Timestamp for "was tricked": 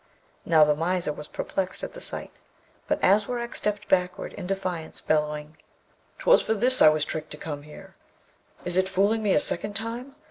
6.89-7.29